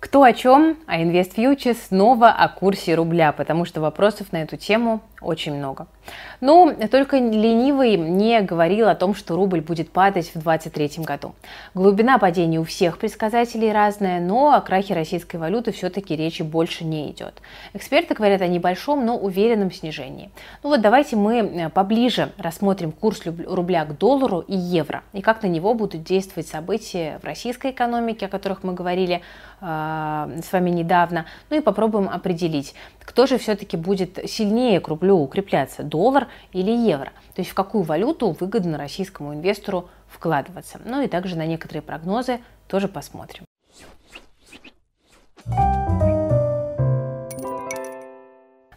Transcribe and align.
Кто 0.00 0.22
о 0.22 0.32
чем, 0.32 0.76
а 0.86 1.00
InvestFuture 1.02 1.74
снова 1.74 2.30
о 2.30 2.48
курсе 2.48 2.94
рубля, 2.94 3.32
потому 3.32 3.64
что 3.64 3.80
вопросов 3.80 4.30
на 4.30 4.42
эту 4.42 4.56
тему 4.56 5.02
очень 5.20 5.54
много. 5.54 5.86
Но 6.40 6.72
только 6.90 7.18
ленивый 7.18 7.96
не 7.96 8.40
говорил 8.40 8.88
о 8.88 8.94
том, 8.94 9.14
что 9.14 9.34
рубль 9.34 9.60
будет 9.60 9.90
падать 9.90 10.28
в 10.28 10.40
2023 10.40 11.04
году. 11.04 11.34
Глубина 11.74 12.18
падения 12.18 12.60
у 12.60 12.64
всех 12.64 12.98
предсказателей 12.98 13.72
разная, 13.72 14.20
но 14.20 14.52
о 14.52 14.60
крахе 14.60 14.94
российской 14.94 15.36
валюты 15.36 15.72
все-таки 15.72 16.14
речи 16.14 16.42
больше 16.42 16.84
не 16.84 17.10
идет. 17.10 17.34
Эксперты 17.74 18.14
говорят 18.14 18.42
о 18.42 18.46
небольшом, 18.46 19.04
но 19.04 19.16
уверенном 19.16 19.72
снижении. 19.72 20.30
Ну 20.62 20.70
вот 20.70 20.80
давайте 20.80 21.16
мы 21.16 21.38
э, 21.38 21.68
поближе 21.68 22.32
рассмотрим 22.38 22.92
курс 22.92 23.22
рубля 23.24 23.84
к 23.84 23.98
доллару 23.98 24.40
и 24.40 24.56
евро, 24.56 25.02
и 25.12 25.20
как 25.20 25.42
на 25.42 25.48
него 25.48 25.74
будут 25.74 26.04
действовать 26.04 26.48
события 26.48 27.18
в 27.22 27.24
российской 27.24 27.72
экономике, 27.72 28.26
о 28.26 28.28
которых 28.28 28.62
мы 28.62 28.72
говорили 28.72 29.22
э, 29.60 29.64
с 29.64 30.52
вами 30.52 30.70
недавно, 30.70 31.26
ну 31.50 31.56
и 31.56 31.60
попробуем 31.60 32.08
определить, 32.08 32.74
кто 33.08 33.24
же 33.26 33.38
все-таки 33.38 33.78
будет 33.78 34.18
сильнее 34.28 34.80
к 34.80 34.88
рублю 34.88 35.16
укрепляться, 35.16 35.82
доллар 35.82 36.28
или 36.52 36.70
евро. 36.70 37.10
То 37.34 37.40
есть 37.40 37.50
в 37.50 37.54
какую 37.54 37.82
валюту 37.82 38.36
выгодно 38.38 38.76
российскому 38.76 39.32
инвестору 39.32 39.88
вкладываться. 40.08 40.78
Ну 40.84 41.00
и 41.00 41.08
также 41.08 41.34
на 41.34 41.46
некоторые 41.46 41.80
прогнозы 41.80 42.40
тоже 42.68 42.86
посмотрим. 42.86 43.44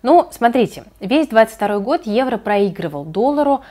Ну, 0.04 0.28
смотрите, 0.32 0.86
весь 1.02 1.28
22 1.28 1.80
год 1.80 2.08
евро 2.08 2.38
проигрывал 2.38 3.04
доллару, 3.06 3.62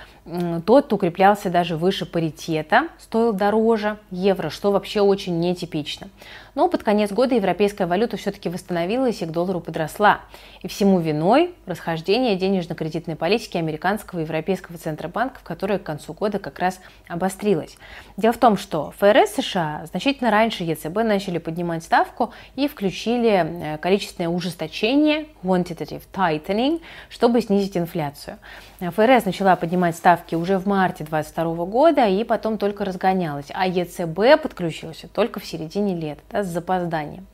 тот 0.64 0.92
укреплялся 0.92 1.50
даже 1.50 1.76
выше 1.76 2.06
паритета, 2.06 2.88
стоил 2.98 3.32
дороже 3.32 3.98
евро, 4.10 4.48
что 4.48 4.70
вообще 4.70 5.00
очень 5.00 5.40
нетипично. 5.40 6.08
Но 6.54 6.68
под 6.68 6.82
конец 6.82 7.12
года 7.12 7.34
европейская 7.34 7.86
валюта 7.86 8.16
все-таки 8.16 8.48
восстановилась 8.48 9.22
и 9.22 9.26
к 9.26 9.30
доллару 9.30 9.60
подросла. 9.60 10.20
И 10.62 10.68
всему 10.68 10.98
виной 11.00 11.54
расхождение 11.66 12.36
денежно-кредитной 12.36 13.16
политики 13.16 13.56
американского 13.56 14.20
и 14.20 14.22
европейского 14.22 14.78
центробанков, 14.78 15.42
которая 15.42 15.78
к 15.78 15.82
концу 15.82 16.12
года 16.12 16.38
как 16.38 16.58
раз 16.58 16.80
обострилась. 17.08 17.76
Дело 18.16 18.32
в 18.32 18.38
том, 18.38 18.56
что 18.56 18.92
ФРС 18.98 19.34
США 19.36 19.86
значительно 19.86 20.30
раньше 20.30 20.64
ЕЦБ 20.64 20.96
начали 21.04 21.38
поднимать 21.38 21.84
ставку 21.84 22.32
и 22.56 22.68
включили 22.68 23.74
э, 23.74 23.78
количественное 23.78 24.28
ужесточение, 24.28 25.26
quantitative 25.42 26.02
tightening, 26.12 26.80
чтобы 27.08 27.40
снизить 27.40 27.76
инфляцию. 27.76 28.38
ФРС 28.80 29.24
начала 29.24 29.56
поднимать 29.56 29.96
ставки 29.96 30.34
уже 30.34 30.58
в 30.58 30.66
марте 30.66 31.04
2022 31.04 31.64
года 31.66 32.06
и 32.06 32.24
потом 32.24 32.58
только 32.58 32.84
разгонялась, 32.84 33.46
а 33.52 33.66
ЕЦБ 33.66 34.42
подключился 34.42 35.06
только 35.08 35.38
в 35.38 35.44
середине 35.44 35.94
лета 35.94 36.39
с 36.42 36.48
запозданием. 36.48 37.26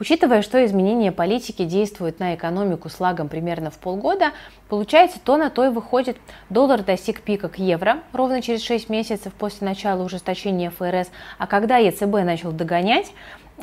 Учитывая, 0.00 0.40
что 0.40 0.64
изменения 0.64 1.12
политики 1.12 1.64
действуют 1.64 2.20
на 2.20 2.34
экономику 2.34 2.88
с 2.88 2.98
лагом 3.00 3.28
примерно 3.28 3.70
в 3.70 3.78
полгода, 3.78 4.32
получается 4.68 5.18
то 5.22 5.36
на 5.36 5.50
то 5.50 5.66
и 5.66 5.68
выходит. 5.68 6.16
Доллар 6.48 6.82
достиг 6.82 7.20
пика 7.20 7.50
к 7.50 7.58
евро 7.58 7.98
ровно 8.12 8.40
через 8.40 8.62
6 8.62 8.88
месяцев 8.88 9.34
после 9.34 9.68
начала 9.68 10.02
ужесточения 10.02 10.70
ФРС, 10.70 11.10
а 11.36 11.46
когда 11.46 11.76
ЕЦБ 11.76 12.24
начал 12.24 12.52
догонять, 12.52 13.12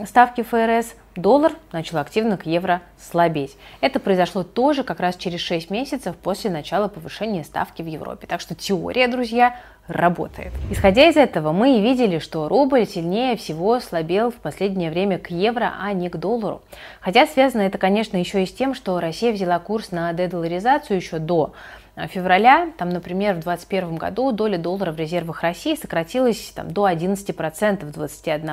ставки 0.05 0.43
ФРС, 0.43 0.93
доллар 1.15 1.53
начал 1.71 1.97
активно 1.97 2.37
к 2.37 2.45
евро 2.45 2.81
слабеть. 2.99 3.57
Это 3.81 3.99
произошло 3.99 4.43
тоже 4.43 4.83
как 4.83 4.99
раз 4.99 5.15
через 5.15 5.39
6 5.39 5.71
месяцев 5.71 6.15
после 6.15 6.51
начала 6.51 6.87
повышения 6.87 7.43
ставки 7.43 7.81
в 7.81 7.87
Европе. 7.87 8.27
Так 8.27 8.41
что 8.41 8.53
теория, 8.53 9.07
друзья, 9.07 9.59
работает. 9.87 10.51
Исходя 10.69 11.07
из 11.07 11.17
этого, 11.17 11.51
мы 11.51 11.77
и 11.77 11.81
видели, 11.81 12.19
что 12.19 12.47
рубль 12.47 12.85
сильнее 12.85 13.37
всего 13.37 13.79
слабел 13.79 14.31
в 14.31 14.35
последнее 14.35 14.91
время 14.91 15.17
к 15.17 15.29
евро, 15.29 15.73
а 15.79 15.93
не 15.93 16.09
к 16.09 16.17
доллару. 16.17 16.61
Хотя 16.99 17.25
связано 17.25 17.61
это, 17.61 17.77
конечно, 17.77 18.17
еще 18.17 18.43
и 18.43 18.45
с 18.45 18.53
тем, 18.53 18.73
что 18.73 18.99
Россия 18.99 19.31
взяла 19.31 19.59
курс 19.59 19.91
на 19.91 20.11
дедоларизацию 20.13 20.97
еще 20.97 21.19
до 21.19 21.53
февраля, 22.05 22.71
там, 22.77 22.89
например, 22.89 23.33
в 23.33 23.39
2021 23.39 23.95
году 23.95 24.31
доля 24.31 24.59
доллара 24.59 24.91
в 24.91 24.99
резервах 24.99 25.41
России 25.41 25.73
сократилась 25.73 26.51
там, 26.53 26.69
до 26.69 26.87
11% 26.87 27.91
21, 27.91 28.49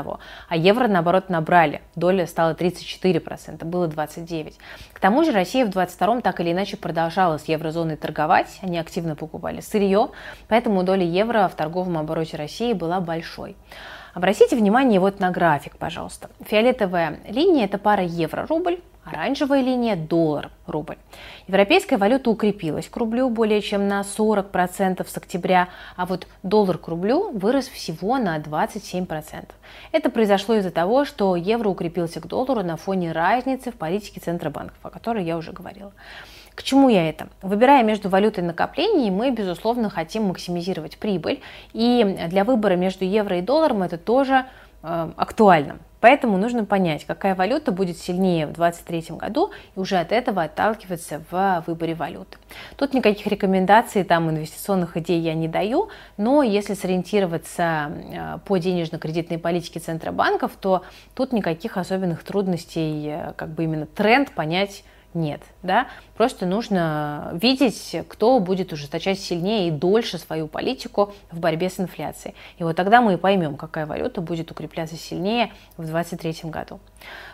а 0.49 0.57
евро, 0.57 0.89
наоборот, 0.89 1.29
набрали. 1.29 1.83
Доля 1.95 2.27
стала 2.27 2.55
34%, 2.55 3.63
было 3.67 3.87
29%. 3.87 4.55
К 4.93 5.01
тому 5.01 5.25
же 5.25 5.33
Россия 5.33 5.67
в 5.67 5.71
2022 5.71 6.23
так 6.23 6.41
или 6.41 6.53
иначе 6.53 6.79
продолжала 6.79 7.37
с 7.37 7.45
еврозоной 7.45 7.97
торговать, 7.97 8.59
они 8.63 8.79
активно 8.79 9.15
покупали 9.15 9.61
сырье, 9.61 10.09
поэтому 10.49 10.83
доля 10.83 11.05
евро 11.05 11.49
в 11.49 11.55
торговом 11.55 11.99
обороте 11.99 12.39
России 12.39 12.73
была 12.73 13.01
большой. 13.01 13.57
Обратите 14.15 14.57
внимание 14.57 15.01
вот 15.01 15.19
на 15.19 15.31
график, 15.31 15.77
пожалуйста. 15.77 16.31
Фиолетовая 16.47 17.19
линия– 17.29 17.65
это 17.67 17.79
пара 17.79 18.05
евро-рубль, 18.05 18.81
Оранжевая 19.05 19.63
линия– 19.63 19.97
доллар-рубль. 20.11 20.97
Европейская 21.47 21.99
валюта 21.99 22.31
укрепилась 22.31 22.89
к 22.89 22.97
рублю 22.97 23.29
более 23.29 23.61
чем 23.61 23.87
на 23.87 24.01
40% 24.01 25.07
с 25.07 25.17
октября, 25.17 25.69
а 25.97 26.07
вот 26.07 26.27
доллар 26.43 26.79
к 26.79 26.89
рублю 26.89 27.31
вырос 27.33 27.69
всего 27.69 28.17
на 28.17 28.39
27%. 28.39 29.45
Это 29.93 30.11
произошло 30.11 30.55
из-за 30.55 30.71
того, 30.71 31.05
что 31.05 31.37
евро 31.37 31.69
укрепился 31.69 32.21
к 32.21 32.27
доллару 32.27 32.63
на 32.63 32.77
фоне 32.77 33.13
разницы 33.13 33.71
в 33.71 33.75
политике 33.75 34.21
Центробанков, 34.21 34.79
о 34.83 34.91
которой 34.91 35.25
я 35.25 35.37
уже 35.37 35.53
говорила. 35.53 35.93
К 36.55 36.63
чему 36.63 36.89
я 36.89 37.09
это? 37.09 37.29
Выбирая 37.43 37.83
между 37.83 38.09
валютой 38.09 38.45
накоплений, 38.45 39.11
мы, 39.11 39.31
безусловно, 39.31 39.91
хотим 39.91 40.25
максимизировать 40.25 40.99
прибыль. 40.99 41.41
И 41.73 42.17
для 42.29 42.45
выбора 42.45 42.75
между 42.77 43.05
евро 43.05 43.39
и 43.39 43.43
долларом 43.43 43.83
это 43.83 43.99
тоже 43.99 44.47
э, 44.83 45.11
актуально. 45.17 45.79
Поэтому 46.05 46.37
нужно 46.37 46.67
понять, 46.67 47.07
какая 47.07 47.35
валюта 47.35 47.73
будет 47.73 47.97
сильнее 47.97 48.47
в 48.47 48.53
2023 48.53 49.17
году 49.17 49.53
и 49.75 49.81
уже 49.81 49.97
от 49.97 50.13
этого 50.13 50.43
отталкиваться 50.43 51.23
в 51.31 51.65
выборе 51.67 51.95
валюты. 51.95 52.37
Тут 52.77 52.93
никаких 52.93 53.27
рекомендаций, 53.27 54.05
там 54.05 54.29
инвестиционных 54.29 54.99
идей 54.99 55.19
я 55.23 55.33
не 55.33 55.49
даю, 55.49 55.89
но 56.19 56.43
если 56.43 56.75
сориентироваться 56.75 57.91
э, 57.91 58.39
по 58.45 58.59
денежно-кредитной 58.59 59.39
политике 59.39 59.81
Центробанков, 59.81 60.53
то 60.61 60.83
тут 61.15 61.33
никаких 61.33 61.79
особенных 61.79 62.23
трудностей, 62.23 63.07
э, 63.07 63.33
как 63.35 63.49
бы 63.55 63.65
именно 63.65 63.87
тренд 63.87 64.31
понять 64.31 64.85
нет, 65.15 65.41
да, 65.63 65.87
просто 66.17 66.45
нужно 66.45 67.31
видеть, 67.41 67.97
кто 68.09 68.41
будет 68.41 68.73
ужесточать 68.73 69.21
сильнее 69.21 69.69
и 69.69 69.71
дольше 69.71 70.19
свою 70.19 70.49
политику 70.49 71.15
в 71.31 71.39
борьбе 71.39 71.71
с 71.71 71.79
инфляцией. 71.79 72.35
И 72.59 72.65
вот 72.65 72.75
тогда 72.77 73.01
мы 73.01 73.15
и 73.15 73.17
поймем, 73.17 73.57
какая 73.57 73.87
валюта 73.87 74.21
будет 74.21 74.51
укрепляться 74.51 74.97
сильнее 74.97 75.53
в 75.77 75.85
2023 75.85 76.51
году. 76.51 76.81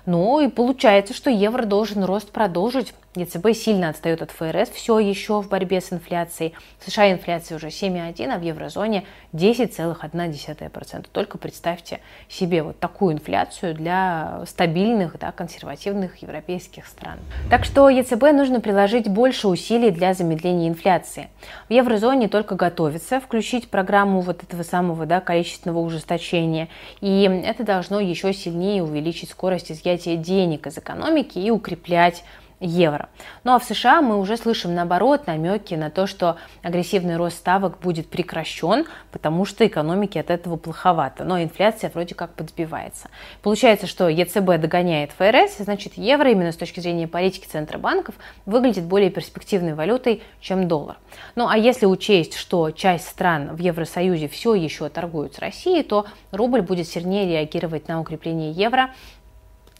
Ну 0.04 0.40
и 0.40 0.48
получается, 0.48 1.14
что 1.14 1.30
евро 1.30 1.64
должен 1.64 2.04
рост 2.04 2.30
продолжить. 2.30 2.92
ЕЦБ 3.16 3.56
сильно 3.56 3.88
отстает 3.88 4.22
от 4.22 4.30
ФРС 4.30 4.70
все 4.70 5.00
еще 5.00 5.42
в 5.42 5.48
борьбе 5.48 5.80
с 5.80 5.92
инфляцией. 5.92 6.54
В 6.78 6.88
США 6.88 7.10
инфляция 7.10 7.56
уже 7.56 7.66
7,1, 7.66 8.32
а 8.32 8.38
в 8.38 8.42
еврозоне 8.42 9.04
10,1%. 9.32 11.06
Только 11.10 11.36
представьте 11.36 11.98
себе 12.28 12.62
вот 12.62 12.78
такую 12.78 13.14
инфляцию 13.14 13.74
для 13.74 14.42
стабильных, 14.46 15.18
да, 15.18 15.32
консервативных 15.32 16.18
европейских 16.22 16.86
стран. 16.86 17.18
Так 17.50 17.64
что 17.64 17.88
ЕЦБ 17.88 18.32
нужно 18.32 18.60
приложить 18.60 19.08
больше 19.08 19.48
усилий 19.48 19.90
для 19.90 20.14
замедления 20.14 20.68
инфляции. 20.68 21.30
В 21.68 21.72
еврозоне 21.72 22.28
только 22.28 22.54
готовится 22.54 23.18
включить 23.18 23.70
программу 23.70 24.20
вот 24.20 24.44
этого 24.44 24.62
самого 24.62 25.04
да, 25.04 25.20
количественного 25.20 25.80
ужесточения. 25.80 26.68
И 27.00 27.22
это 27.44 27.64
должно 27.64 27.98
еще 27.98 28.32
сильнее 28.32 28.84
увеличить 28.84 29.30
скорость 29.30 29.72
изъятия 29.72 30.14
денег 30.14 30.68
из 30.68 30.78
экономики 30.78 31.38
и 31.38 31.50
укреплять 31.50 32.22
евро. 32.60 33.08
Ну 33.42 33.54
а 33.54 33.58
в 33.58 33.64
США 33.64 34.02
мы 34.02 34.18
уже 34.18 34.36
слышим 34.36 34.74
наоборот 34.74 35.26
намеки 35.26 35.74
на 35.74 35.90
то, 35.90 36.06
что 36.06 36.36
агрессивный 36.62 37.16
рост 37.16 37.38
ставок 37.38 37.78
будет 37.80 38.08
прекращен, 38.08 38.86
потому 39.12 39.46
что 39.46 39.66
экономике 39.66 40.20
от 40.20 40.30
этого 40.30 40.56
плоховато, 40.56 41.24
но 41.24 41.42
инфляция 41.42 41.90
вроде 41.90 42.14
как 42.14 42.34
подсбивается. 42.34 43.08
Получается, 43.42 43.86
что 43.86 44.08
ЕЦБ 44.08 44.60
догоняет 44.60 45.10
ФРС, 45.12 45.58
значит 45.58 45.94
евро 45.96 46.30
именно 46.30 46.52
с 46.52 46.56
точки 46.56 46.80
зрения 46.80 47.08
политики 47.08 47.46
Центробанков 47.46 48.14
выглядит 48.44 48.84
более 48.84 49.10
перспективной 49.10 49.74
валютой, 49.74 50.22
чем 50.40 50.68
доллар. 50.68 50.98
Ну 51.34 51.48
а 51.48 51.56
если 51.56 51.86
учесть, 51.86 52.34
что 52.34 52.70
часть 52.70 53.08
стран 53.08 53.56
в 53.56 53.58
Евросоюзе 53.58 54.28
все 54.28 54.54
еще 54.54 54.88
торгуют 54.90 55.34
с 55.34 55.38
Россией, 55.38 55.82
то 55.82 56.06
рубль 56.30 56.60
будет 56.60 56.86
сильнее 56.88 57.26
реагировать 57.26 57.88
на 57.88 58.00
укрепление 58.00 58.52
евро, 58.52 58.90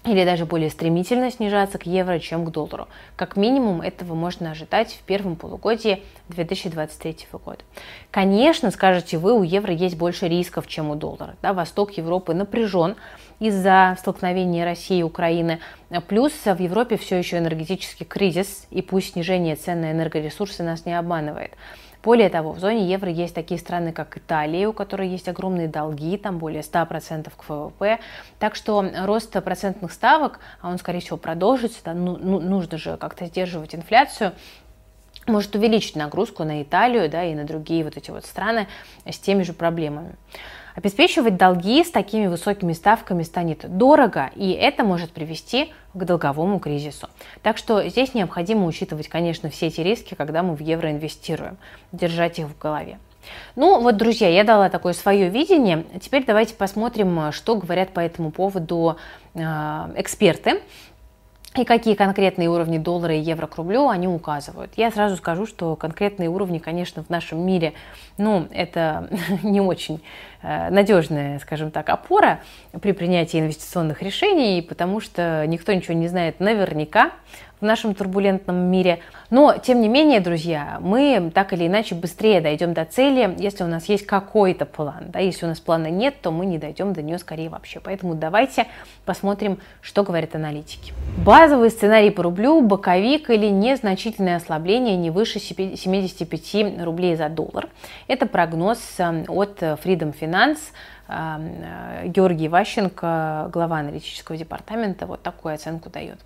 или 0.05 0.25
даже 0.25 0.47
более 0.47 0.71
стремительно 0.71 1.31
снижаться 1.31 1.79
к 1.79 1.85
евро, 1.87 2.19
чем 2.19 2.47
к 2.47 2.51
доллару. 2.51 2.89
Как 3.17 3.37
минимум 3.37 3.83
этого 3.83 4.15
можно 4.15 4.51
ожидать 4.51 4.93
в 4.93 5.03
первом 5.03 5.37
полугодии 5.37 6.03
2023 6.29 7.29
года. 7.45 7.61
Конечно, 8.11 8.71
скажете 8.71 9.19
вы, 9.19 9.35
у 9.35 9.43
евро 9.43 9.75
есть 9.75 9.97
больше 9.97 10.29
рисков, 10.29 10.67
чем 10.67 10.91
у 10.91 10.95
доллара. 10.95 11.37
Да, 11.43 11.53
Восток 11.53 11.93
Европы 11.93 12.33
напряжен 12.33 12.97
из-за 13.41 13.97
столкновения 13.99 14.65
России 14.65 15.01
и 15.01 15.03
Украины. 15.03 15.61
Плюс 16.09 16.33
в 16.33 16.59
Европе 16.59 16.97
все 16.97 17.17
еще 17.17 17.39
энергетический 17.39 18.07
кризис, 18.07 18.67
и 18.71 18.81
пусть 18.83 19.13
снижение 19.13 19.57
цен 19.57 19.83
на 19.83 19.93
энергоресурсы 19.93 20.63
нас 20.63 20.87
не 20.87 20.99
обманывает. 20.99 21.53
Более 22.03 22.31
того, 22.31 22.53
в 22.53 22.59
зоне 22.59 22.89
евро 22.89 23.11
есть 23.11 23.35
такие 23.35 23.61
страны, 23.61 23.93
как 23.93 24.17
Италия, 24.17 24.69
у 24.69 24.73
которой 24.73 25.09
есть 25.09 25.29
огромные 25.29 25.69
долги, 25.69 26.17
там 26.17 26.39
более 26.39 26.63
100% 26.63 27.31
к 27.37 27.49
ВВП. 27.49 28.01
Так 28.39 28.55
что 28.55 28.85
рост 29.05 29.33
процентных 29.45 29.93
ставок, 29.93 30.41
а 30.63 30.71
он, 30.71 30.79
скорее 30.79 31.01
всего, 31.01 31.19
продолжится, 31.19 31.81
да, 31.85 31.95
ну, 31.95 32.17
ну, 32.17 32.41
нужно 32.41 32.79
же 32.79 32.97
как-то 32.97 33.27
сдерживать 33.27 33.75
инфляцию, 33.75 34.33
может 35.27 35.55
увеличить 35.55 35.97
нагрузку 35.97 36.45
на 36.45 36.63
Италию 36.63 37.11
да, 37.11 37.25
и 37.25 37.35
на 37.35 37.45
другие 37.45 37.85
вот 37.85 37.97
эти 37.97 38.11
вот 38.11 38.25
страны 38.25 38.67
с 39.05 39.19
теми 39.19 39.43
же 39.43 39.53
проблемами. 39.53 40.15
Обеспечивать 40.75 41.37
долги 41.37 41.83
с 41.83 41.91
такими 41.91 42.27
высокими 42.27 42.73
ставками 42.73 43.23
станет 43.23 43.65
дорого, 43.77 44.31
и 44.35 44.53
это 44.53 44.85
может 44.85 45.11
привести 45.11 45.73
к 45.95 46.05
долговому 46.05 46.59
кризису. 46.59 47.09
Так 47.43 47.59
что 47.59 47.89
здесь 47.89 48.15
необходимо 48.15 48.67
учитывать, 48.67 49.09
конечно, 49.09 49.51
все 49.51 49.67
эти 49.67 49.81
риски, 49.81 50.15
когда 50.15 50.43
мы 50.43 50.55
в 50.55 50.61
евро 50.61 50.91
инвестируем, 50.91 51.57
держать 51.93 52.39
их 52.39 52.47
в 52.47 52.59
голове. 52.59 52.99
Ну 53.57 53.81
вот, 53.81 53.97
друзья, 53.97 54.29
я 54.29 54.45
дала 54.45 54.71
такое 54.71 54.93
свое 54.93 55.29
видение. 55.29 55.85
Теперь 56.01 56.25
давайте 56.25 56.55
посмотрим, 56.55 57.33
что 57.33 57.57
говорят 57.57 57.91
по 57.91 58.01
этому 58.01 58.31
поводу 58.31 58.97
э, 59.35 59.41
эксперты 59.97 60.63
и 61.57 61.65
какие 61.65 61.95
конкретные 61.95 62.49
уровни 62.49 62.79
доллара 62.79 63.15
и 63.15 63.21
евро 63.21 63.49
к 63.49 63.57
рублю 63.57 63.89
они 63.89 64.07
указывают. 64.07 64.73
Я 64.77 64.93
сразу 64.93 65.17
скажу, 65.17 65.47
что 65.47 65.75
конкретные 65.75 66.29
уровни, 66.29 66.59
конечно, 66.59 67.03
в 67.03 67.11
нашем 67.11 67.45
мире, 67.45 67.73
ну, 68.19 68.47
это 68.53 69.09
не 69.43 69.61
очень 69.61 70.01
э, 70.43 70.71
надежная, 70.71 71.41
скажем 71.41 71.73
так, 71.73 71.89
опора 71.89 72.41
при 72.81 72.93
принятии 72.93 73.41
инвестиционных 73.41 74.01
решений, 74.01 74.63
потому 74.63 75.01
что 75.01 75.45
никто 75.49 75.73
ничего 75.73 75.95
не 75.95 76.07
знает 76.07 76.39
наверняка 76.39 77.11
в 77.61 77.65
нашем 77.65 77.95
турбулентном 77.95 78.57
мире. 78.57 79.01
Но, 79.29 79.55
тем 79.57 79.81
не 79.81 79.89
менее, 79.89 80.21
друзья, 80.21 80.79
мы 80.81 81.31
так 81.33 81.53
или 81.53 81.67
иначе 81.67 81.95
быстрее 81.95 82.41
дойдем 82.41 82.75
до 82.75 82.85
цели, 82.85 83.35
если 83.39 83.65
у 83.65 83.67
нас 83.67 83.89
есть 83.89 84.07
какой-то 84.07 84.67
план. 84.67 85.07
Да? 85.09 85.19
Если 85.21 85.45
у 85.45 85.49
нас 85.49 85.61
плана 85.61 85.89
нет, 85.89 86.21
то 86.21 86.31
мы 86.31 86.47
не 86.47 86.59
дойдем 86.59 86.93
до 86.93 87.03
нее 87.03 87.19
скорее 87.19 87.49
вообще. 87.49 87.81
Поэтому 87.81 88.15
давайте 88.15 88.67
посмотрим, 89.05 89.59
что 89.83 90.03
говорят 90.03 90.35
аналитики. 90.35 90.93
Базовый 91.25 91.71
сценарий 91.71 92.11
по 92.11 92.23
рублю, 92.23 92.61
боковик 92.61 93.31
или 93.31 93.47
незначительное 93.47 94.37
ослабление 94.37 94.97
не 94.97 95.11
выше 95.11 95.39
75 95.39 96.83
рублей 96.83 97.15
за 97.15 97.29
доллар. 97.29 97.69
Это 98.09 98.27
прогноз 98.27 98.79
э, 98.99 99.25
от 99.29 99.63
Freedom 99.63 100.15
Finance. 100.19 100.59
Э, 101.09 102.07
Георгий 102.07 102.49
Ващенко, 102.49 103.51
глава 103.53 103.79
аналитического 103.79 104.37
департамента, 104.37 105.07
вот 105.07 105.23
такую 105.23 105.55
оценку 105.55 105.91
дает. 105.91 106.19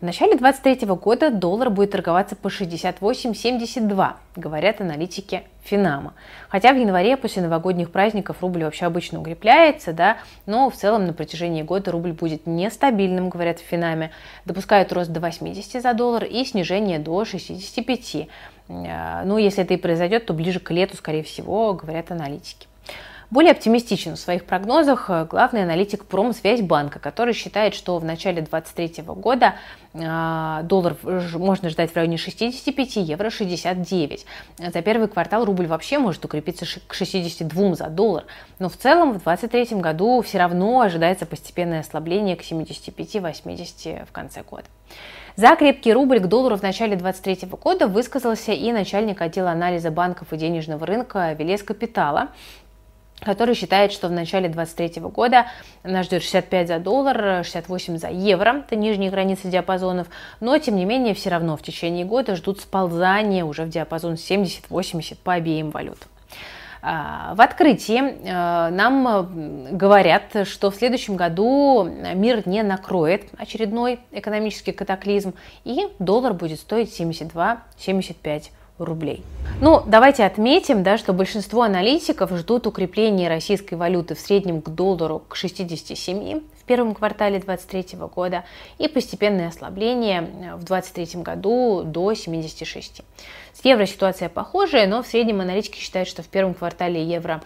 В 0.00 0.04
начале 0.04 0.36
2023 0.36 0.94
года 0.94 1.32
доллар 1.32 1.70
будет 1.70 1.90
торговаться 1.90 2.36
по 2.36 2.46
68,72, 2.46 4.12
говорят 4.36 4.80
аналитики 4.80 5.42
Финама. 5.64 6.14
Хотя 6.48 6.72
в 6.72 6.76
январе 6.76 7.16
после 7.16 7.42
новогодних 7.42 7.90
праздников 7.90 8.36
рубль 8.40 8.62
вообще 8.62 8.86
обычно 8.86 9.20
укрепляется, 9.20 9.92
да, 9.92 10.18
но 10.46 10.70
в 10.70 10.76
целом 10.76 11.06
на 11.06 11.12
протяжении 11.12 11.62
года 11.62 11.90
рубль 11.90 12.12
будет 12.12 12.46
нестабильным, 12.46 13.28
говорят 13.28 13.58
в 13.58 13.64
Финаме. 13.64 14.12
Допускают 14.44 14.92
рост 14.92 15.10
до 15.10 15.18
80 15.18 15.82
за 15.82 15.94
доллар 15.94 16.22
и 16.26 16.44
снижение 16.44 17.00
до 17.00 17.24
65. 17.24 18.28
Э, 18.68 19.24
ну, 19.24 19.36
если 19.36 19.64
это 19.64 19.74
и 19.74 19.78
произойдет, 19.78 20.26
то 20.26 20.32
ближе 20.32 20.60
к 20.60 20.70
лету, 20.70 20.96
скорее 20.96 21.24
всего, 21.24 21.74
говорят 21.74 22.12
аналитики. 22.12 22.68
Более 23.30 23.52
оптимистичен 23.52 24.16
в 24.16 24.18
своих 24.18 24.44
прогнозах 24.44 25.10
э, 25.10 25.26
главный 25.26 25.62
аналитик 25.62 26.06
Промсвязьбанка, 26.06 26.98
который 26.98 27.34
считает, 27.34 27.74
что 27.74 27.98
в 27.98 28.04
начале 28.04 28.40
2023 28.40 29.04
года 29.04 29.56
э, 29.92 30.60
доллар 30.62 30.96
можно 31.02 31.68
ждать 31.68 31.92
в 31.92 31.96
районе 31.96 32.16
65, 32.16 32.96
евро 32.96 33.28
69. 33.28 34.24
За 34.58 34.80
первый 34.80 35.08
квартал 35.08 35.44
рубль 35.44 35.66
вообще 35.66 35.98
может 35.98 36.24
укрепиться 36.24 36.64
к 36.86 36.94
62 36.94 37.74
за 37.74 37.88
доллар. 37.88 38.24
Но 38.58 38.70
в 38.70 38.78
целом 38.78 39.10
в 39.10 39.22
2023 39.22 39.78
году 39.78 40.22
все 40.22 40.38
равно 40.38 40.80
ожидается 40.80 41.26
постепенное 41.26 41.80
ослабление 41.80 42.34
к 42.34 42.40
75-80 42.40 44.06
в 44.06 44.12
конце 44.12 44.42
года. 44.42 44.64
За 45.36 45.54
крепкий 45.54 45.92
рубль 45.92 46.18
к 46.18 46.26
доллару 46.26 46.56
в 46.56 46.62
начале 46.62 46.96
2023 46.96 47.48
года 47.62 47.86
высказался 47.88 48.52
и 48.52 48.72
начальник 48.72 49.20
отдела 49.20 49.50
анализа 49.50 49.90
банков 49.90 50.32
и 50.32 50.38
денежного 50.38 50.86
рынка 50.86 51.32
Велес 51.38 51.62
Капитала, 51.62 52.30
который 53.20 53.54
считает, 53.54 53.92
что 53.92 54.08
в 54.08 54.12
начале 54.12 54.48
2023 54.48 55.02
года 55.02 55.46
нас 55.82 56.06
ждет 56.06 56.22
65 56.22 56.68
за 56.68 56.78
доллар, 56.78 57.44
68 57.44 57.98
за 57.98 58.08
евро, 58.08 58.64
это 58.66 58.76
нижние 58.76 59.10
границы 59.10 59.48
диапазонов, 59.48 60.08
но 60.40 60.56
тем 60.58 60.76
не 60.76 60.84
менее 60.84 61.14
все 61.14 61.30
равно 61.30 61.56
в 61.56 61.62
течение 61.62 62.04
года 62.04 62.36
ждут 62.36 62.60
сползания 62.60 63.44
уже 63.44 63.64
в 63.64 63.68
диапазон 63.68 64.14
70-80 64.14 65.18
по 65.22 65.34
обеим 65.34 65.70
валютам. 65.70 66.08
А, 66.80 67.34
в 67.34 67.40
открытии 67.40 68.00
э, 68.00 68.70
нам 68.70 69.76
говорят, 69.76 70.46
что 70.46 70.70
в 70.70 70.76
следующем 70.76 71.16
году 71.16 71.82
мир 72.14 72.46
не 72.46 72.62
накроет 72.62 73.24
очередной 73.36 73.98
экономический 74.12 74.70
катаклизм, 74.70 75.34
и 75.64 75.88
доллар 75.98 76.34
будет 76.34 76.60
стоить 76.60 76.98
72-75 76.98 78.50
рублей. 78.78 79.24
Ну, 79.60 79.82
давайте 79.86 80.24
отметим, 80.24 80.82
да, 80.82 80.98
что 80.98 81.12
большинство 81.12 81.62
аналитиков 81.62 82.30
ждут 82.32 82.66
укрепления 82.66 83.28
российской 83.28 83.74
валюты 83.74 84.14
в 84.14 84.20
среднем 84.20 84.62
к 84.62 84.68
доллару 84.68 85.22
к 85.28 85.34
67 85.34 86.40
в 86.40 86.64
первом 86.64 86.94
квартале 86.94 87.38
2023 87.40 87.98
года 88.14 88.44
и 88.78 88.88
постепенное 88.88 89.48
ослабление 89.48 90.22
в 90.56 90.64
2023 90.64 91.22
году 91.22 91.82
до 91.84 92.14
76. 92.14 93.02
С 93.52 93.64
евро 93.64 93.86
ситуация 93.86 94.28
похожая, 94.28 94.86
но 94.86 95.02
в 95.02 95.06
среднем 95.06 95.40
аналитики 95.40 95.78
считают, 95.78 96.08
что 96.08 96.22
в 96.22 96.28
первом 96.28 96.54
квартале 96.54 97.02
евро 97.02 97.42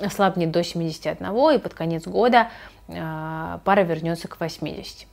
ослабнет 0.00 0.50
до 0.50 0.62
71 0.62 1.26
и 1.54 1.58
под 1.58 1.74
конец 1.74 2.06
года 2.06 2.50
э, 2.88 3.58
пара 3.64 3.80
вернется 3.82 4.28
к 4.28 4.38
80. 4.40 5.06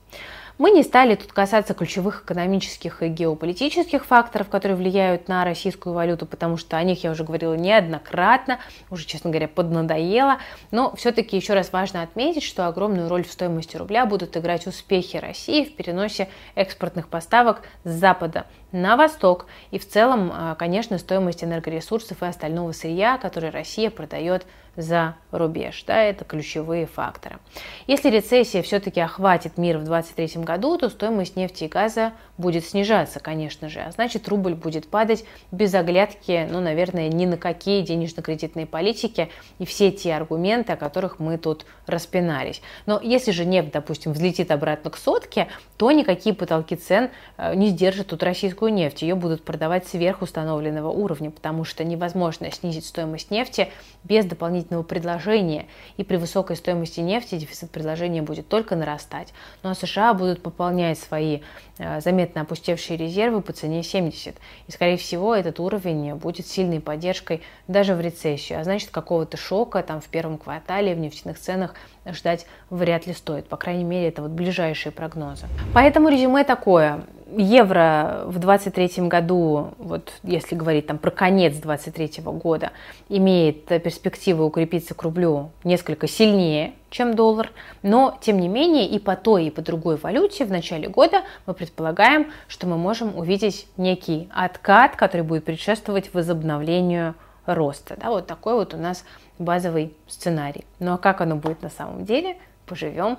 Мы 0.56 0.70
не 0.70 0.84
стали 0.84 1.16
тут 1.16 1.32
касаться 1.32 1.74
ключевых 1.74 2.22
экономических 2.22 3.02
и 3.02 3.08
геополитических 3.08 4.04
факторов, 4.04 4.48
которые 4.48 4.76
влияют 4.76 5.26
на 5.26 5.44
российскую 5.44 5.94
валюту, 5.94 6.26
потому 6.26 6.58
что 6.58 6.76
о 6.76 6.82
них 6.84 7.02
я 7.02 7.10
уже 7.10 7.24
говорила 7.24 7.54
неоднократно, 7.54 8.60
уже, 8.88 9.04
честно 9.04 9.30
говоря, 9.30 9.48
поднадоело. 9.48 10.38
Но 10.70 10.94
все-таки 10.94 11.36
еще 11.36 11.54
раз 11.54 11.72
важно 11.72 12.02
отметить, 12.02 12.44
что 12.44 12.68
огромную 12.68 13.08
роль 13.08 13.24
в 13.24 13.32
стоимости 13.32 13.76
рубля 13.76 14.06
будут 14.06 14.36
играть 14.36 14.68
успехи 14.68 15.16
России 15.16 15.64
в 15.64 15.74
переносе 15.74 16.28
экспортных 16.54 17.08
поставок 17.08 17.62
с 17.82 17.90
Запада 17.90 18.46
на 18.74 18.96
восток 18.96 19.46
и 19.70 19.78
в 19.78 19.88
целом, 19.88 20.30
а, 20.34 20.54
конечно, 20.56 20.98
стоимость 20.98 21.44
энергоресурсов 21.44 22.22
и 22.22 22.26
остального 22.26 22.72
сырья, 22.72 23.16
который 23.18 23.50
Россия 23.50 23.88
продает 23.88 24.44
за 24.76 25.14
рубеж. 25.30 25.84
Да, 25.86 26.02
это 26.02 26.24
ключевые 26.24 26.86
факторы. 26.86 27.38
Если 27.86 28.10
рецессия 28.10 28.62
все-таки 28.62 29.00
охватит 29.00 29.56
мир 29.58 29.78
в 29.78 29.84
2023 29.84 30.42
году, 30.42 30.78
то 30.78 30.88
стоимость 30.88 31.36
нефти 31.36 31.64
и 31.64 31.68
газа 31.68 32.12
будет 32.36 32.64
снижаться, 32.64 33.20
конечно 33.20 33.68
же, 33.68 33.80
а 33.80 33.92
значит 33.92 34.28
рубль 34.28 34.54
будет 34.54 34.88
падать 34.88 35.24
без 35.52 35.74
оглядки, 35.74 36.48
ну, 36.50 36.60
наверное, 36.60 37.08
ни 37.08 37.26
на 37.26 37.36
какие 37.36 37.82
денежно-кредитные 37.82 38.66
политики 38.66 39.30
и 39.58 39.64
все 39.64 39.92
те 39.92 40.14
аргументы, 40.14 40.72
о 40.72 40.76
которых 40.76 41.18
мы 41.18 41.38
тут 41.38 41.64
распинались. 41.86 42.60
Но 42.86 43.00
если 43.00 43.30
же 43.30 43.44
нефть, 43.44 43.70
допустим, 43.72 44.12
взлетит 44.12 44.50
обратно 44.50 44.90
к 44.90 44.96
сотке, 44.96 45.48
то 45.76 45.92
никакие 45.92 46.34
потолки 46.34 46.74
цен 46.74 47.10
э, 47.36 47.54
не 47.54 47.68
сдержат 47.68 48.08
тут 48.08 48.22
российскую 48.22 48.63
нефть. 48.68 49.02
Ее 49.02 49.14
будут 49.14 49.44
продавать 49.44 49.86
сверх 49.86 50.22
установленного 50.22 50.88
уровня, 50.88 51.30
потому 51.30 51.64
что 51.64 51.84
невозможно 51.84 52.50
снизить 52.50 52.86
стоимость 52.86 53.30
нефти 53.30 53.70
без 54.04 54.24
дополнительного 54.24 54.82
предложения. 54.82 55.66
И 55.96 56.04
при 56.04 56.16
высокой 56.16 56.56
стоимости 56.56 57.00
нефти 57.00 57.36
дефицит 57.36 57.70
предложения 57.70 58.22
будет 58.22 58.48
только 58.48 58.76
нарастать. 58.76 59.32
Ну 59.62 59.70
а 59.70 59.74
США 59.74 60.14
будут 60.14 60.42
пополнять 60.42 60.98
свои 60.98 61.40
э, 61.78 62.00
заметно 62.00 62.42
опустевшие 62.42 62.96
резервы 62.96 63.40
по 63.40 63.52
цене 63.52 63.82
70. 63.82 64.36
И, 64.66 64.72
скорее 64.72 64.96
всего, 64.96 65.34
этот 65.34 65.60
уровень 65.60 66.14
будет 66.14 66.46
сильной 66.46 66.80
поддержкой 66.80 67.42
даже 67.68 67.94
в 67.94 68.00
рецессию. 68.00 68.60
А 68.60 68.64
значит, 68.64 68.90
какого-то 68.90 69.36
шока 69.36 69.82
там 69.82 70.00
в 70.00 70.08
первом 70.08 70.38
квартале 70.38 70.94
в 70.94 70.98
нефтяных 70.98 71.38
ценах 71.38 71.74
ждать 72.12 72.46
вряд 72.70 73.06
ли 73.06 73.12
стоит. 73.12 73.46
По 73.46 73.56
крайней 73.56 73.84
мере, 73.84 74.08
это 74.08 74.22
вот 74.22 74.30
ближайшие 74.30 74.92
прогнозы. 74.92 75.46
Поэтому 75.72 76.08
резюме 76.08 76.44
такое. 76.44 77.02
Евро 77.36 78.22
в 78.26 78.38
2023 78.38 79.08
году, 79.08 79.74
вот 79.78 80.12
если 80.22 80.54
говорить 80.54 80.86
там 80.86 80.98
про 80.98 81.10
конец 81.10 81.54
2023 81.54 82.22
года, 82.24 82.70
имеет 83.08 83.64
перспективу 83.64 84.44
укрепиться 84.44 84.94
к 84.94 85.02
рублю 85.02 85.50
несколько 85.64 86.06
сильнее, 86.06 86.74
чем 86.90 87.14
доллар, 87.14 87.50
но 87.82 88.16
тем 88.20 88.38
не 88.38 88.46
менее 88.46 88.86
и 88.86 89.00
по 89.00 89.16
той, 89.16 89.46
и 89.46 89.50
по 89.50 89.62
другой 89.62 89.96
валюте 89.96 90.44
в 90.44 90.50
начале 90.50 90.88
года 90.88 91.22
мы 91.44 91.54
предполагаем, 91.54 92.30
что 92.46 92.68
мы 92.68 92.76
можем 92.76 93.18
увидеть 93.18 93.66
некий 93.76 94.28
откат, 94.32 94.94
который 94.94 95.22
будет 95.22 95.44
предшествовать 95.44 96.14
возобновлению 96.14 97.16
роста. 97.46 97.96
Да, 98.00 98.10
вот 98.10 98.26
такой 98.26 98.54
вот 98.54 98.74
у 98.74 98.76
нас 98.76 99.04
базовый 99.38 99.94
сценарий. 100.06 100.64
Ну 100.78 100.94
а 100.94 100.98
как 100.98 101.20
оно 101.20 101.36
будет 101.36 101.62
на 101.62 101.70
самом 101.70 102.04
деле, 102.04 102.36
поживем, 102.66 103.18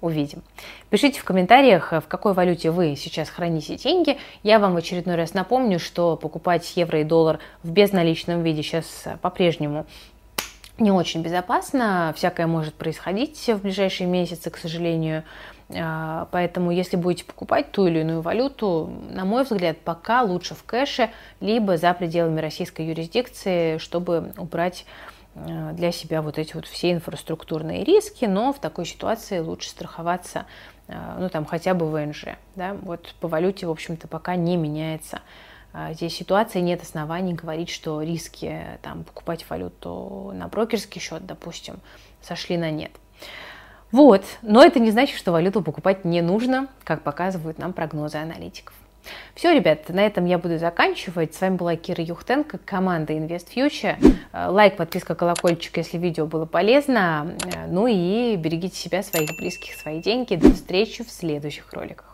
увидим. 0.00 0.42
Пишите 0.90 1.20
в 1.20 1.24
комментариях, 1.24 1.92
в 1.92 2.04
какой 2.08 2.34
валюте 2.34 2.70
вы 2.70 2.96
сейчас 2.96 3.30
храните 3.30 3.76
деньги. 3.76 4.18
Я 4.42 4.58
вам 4.58 4.74
в 4.74 4.76
очередной 4.76 5.14
раз 5.14 5.32
напомню, 5.32 5.78
что 5.78 6.16
покупать 6.16 6.76
евро 6.76 7.00
и 7.00 7.04
доллар 7.04 7.38
в 7.62 7.70
безналичном 7.70 8.42
виде 8.42 8.62
сейчас 8.62 9.04
по-прежнему 9.22 9.86
не 10.78 10.90
очень 10.90 11.22
безопасно. 11.22 12.12
Всякое 12.16 12.46
может 12.46 12.74
происходить 12.74 13.38
в 13.48 13.62
ближайшие 13.62 14.06
месяцы, 14.06 14.50
к 14.50 14.56
сожалению. 14.56 15.22
А, 15.74 16.28
поэтому, 16.30 16.70
если 16.70 16.96
будете 16.96 17.24
покупать 17.24 17.72
ту 17.72 17.86
или 17.86 18.00
иную 18.00 18.20
валюту, 18.20 18.90
на 19.10 19.24
мой 19.24 19.44
взгляд, 19.44 19.78
пока 19.78 20.22
лучше 20.22 20.54
в 20.54 20.64
кэше, 20.64 21.10
либо 21.40 21.76
за 21.76 21.92
пределами 21.94 22.40
российской 22.40 22.86
юрисдикции, 22.86 23.78
чтобы 23.78 24.32
убрать 24.36 24.84
а, 25.34 25.72
для 25.72 25.92
себя 25.92 26.22
вот 26.22 26.38
эти 26.38 26.54
вот 26.54 26.66
все 26.66 26.92
инфраструктурные 26.92 27.84
риски, 27.84 28.24
но 28.24 28.52
в 28.52 28.58
такой 28.58 28.86
ситуации 28.86 29.38
лучше 29.38 29.70
страховаться, 29.70 30.46
а, 30.88 31.16
ну 31.18 31.28
там 31.28 31.44
хотя 31.44 31.74
бы 31.74 31.90
ВНЖ, 31.90 32.36
да, 32.56 32.76
вот 32.82 33.14
по 33.20 33.28
валюте, 33.28 33.66
в 33.66 33.70
общем-то, 33.70 34.08
пока 34.08 34.36
не 34.36 34.56
меняется 34.56 35.20
здесь 35.92 36.14
ситуация, 36.14 36.60
нет 36.60 36.82
оснований 36.82 37.32
говорить, 37.32 37.70
что 37.70 38.02
риски 38.02 38.60
там 38.82 39.04
покупать 39.04 39.48
валюту 39.48 40.30
на 40.34 40.46
брокерский 40.48 41.00
счет, 41.00 41.24
допустим, 41.24 41.76
сошли 42.20 42.58
на 42.58 42.70
нет. 42.70 42.90
Вот, 43.92 44.24
но 44.40 44.64
это 44.64 44.80
не 44.80 44.90
значит, 44.90 45.18
что 45.18 45.32
валюту 45.32 45.62
покупать 45.62 46.04
не 46.04 46.22
нужно, 46.22 46.68
как 46.82 47.02
показывают 47.02 47.58
нам 47.58 47.74
прогнозы 47.74 48.16
аналитиков. 48.16 48.74
Все, 49.34 49.52
ребят, 49.54 49.88
на 49.88 50.00
этом 50.00 50.24
я 50.24 50.38
буду 50.38 50.58
заканчивать. 50.58 51.34
С 51.34 51.40
вами 51.40 51.56
была 51.56 51.76
Кира 51.76 52.02
Юхтенко, 52.02 52.58
команда 52.58 53.12
Invest 53.12 53.48
Future. 53.54 53.96
Э, 54.32 54.46
лайк, 54.48 54.76
подписка, 54.76 55.14
колокольчик, 55.14 55.76
если 55.76 55.98
видео 55.98 56.26
было 56.26 56.46
полезно. 56.46 57.34
Э, 57.44 57.66
ну 57.66 57.86
и 57.86 58.36
берегите 58.36 58.76
себя, 58.76 59.02
своих 59.02 59.30
близких, 59.38 59.74
свои 59.74 60.00
деньги. 60.00 60.36
До 60.36 60.52
встречи 60.52 61.04
в 61.04 61.10
следующих 61.10 61.72
роликах. 61.72 62.11